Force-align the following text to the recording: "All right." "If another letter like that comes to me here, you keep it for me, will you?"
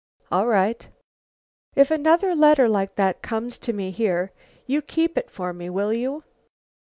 "All 0.31 0.47
right." 0.47 0.89
"If 1.75 1.91
another 1.91 2.33
letter 2.33 2.67
like 2.67 2.95
that 2.95 3.21
comes 3.21 3.59
to 3.59 3.71
me 3.71 3.91
here, 3.91 4.31
you 4.65 4.81
keep 4.81 5.15
it 5.15 5.29
for 5.29 5.53
me, 5.53 5.69
will 5.69 5.93
you?" 5.93 6.23